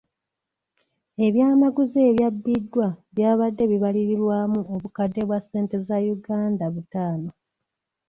[1.25, 7.29] Ebyamaguzi ebyabbiddwa byabadde bibalirirwamu obukadde bwa ssente za Uganda butaano.